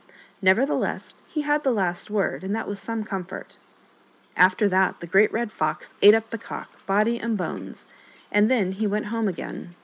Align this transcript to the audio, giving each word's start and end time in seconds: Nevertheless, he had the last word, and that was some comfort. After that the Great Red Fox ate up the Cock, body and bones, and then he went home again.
Nevertheless, 0.41 1.13
he 1.27 1.41
had 1.41 1.63
the 1.63 1.69
last 1.71 2.09
word, 2.09 2.43
and 2.43 2.55
that 2.55 2.67
was 2.67 2.79
some 2.81 3.03
comfort. 3.03 3.57
After 4.35 4.67
that 4.67 4.99
the 4.99 5.05
Great 5.05 5.31
Red 5.31 5.51
Fox 5.51 5.93
ate 6.01 6.15
up 6.15 6.31
the 6.31 6.39
Cock, 6.39 6.83
body 6.87 7.19
and 7.19 7.37
bones, 7.37 7.87
and 8.31 8.49
then 8.49 8.71
he 8.71 8.87
went 8.87 9.05
home 9.13 9.27
again. 9.27 9.75